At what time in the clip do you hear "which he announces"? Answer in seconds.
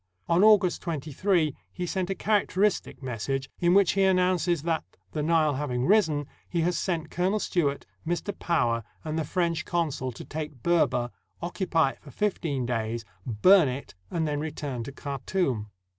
3.75-4.63